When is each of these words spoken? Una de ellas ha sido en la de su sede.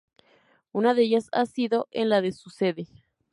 Una 0.71 0.95
de 0.95 1.03
ellas 1.03 1.29
ha 1.31 1.45
sido 1.45 1.87
en 1.91 2.09
la 2.09 2.21
de 2.21 2.31
su 2.31 2.49
sede. 2.49 2.87